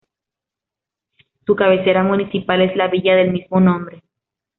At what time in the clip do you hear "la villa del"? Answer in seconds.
2.75-3.31